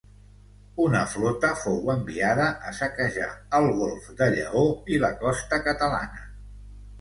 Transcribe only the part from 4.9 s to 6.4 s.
i la costa catalana.